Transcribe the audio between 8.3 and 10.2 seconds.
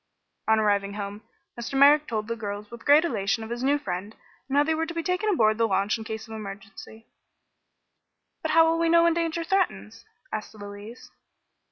"But how will we know when danger threatens?"